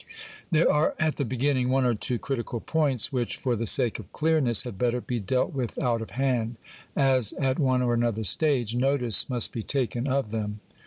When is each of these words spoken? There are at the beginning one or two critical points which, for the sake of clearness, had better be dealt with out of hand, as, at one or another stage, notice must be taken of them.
There 0.49 0.67
are 0.71 0.95
at 0.97 1.17
the 1.17 1.23
beginning 1.25 1.69
one 1.69 1.85
or 1.85 1.93
two 1.93 2.17
critical 2.17 2.59
points 2.59 3.13
which, 3.13 3.37
for 3.37 3.55
the 3.55 3.67
sake 3.67 3.99
of 3.99 4.11
clearness, 4.11 4.63
had 4.63 4.79
better 4.79 4.99
be 4.99 5.19
dealt 5.19 5.53
with 5.53 5.77
out 5.79 6.01
of 6.01 6.09
hand, 6.17 6.55
as, 6.95 7.33
at 7.33 7.59
one 7.59 7.83
or 7.83 7.93
another 7.93 8.23
stage, 8.23 8.75
notice 8.75 9.29
must 9.29 9.53
be 9.53 9.61
taken 9.61 10.07
of 10.07 10.31
them. 10.31 10.59